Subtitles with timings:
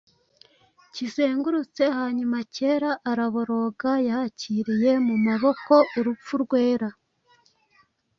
[0.93, 6.89] kizengurutse; hanyuma Kera, araboroga: yakiriye mumaboko Urupfu rwera,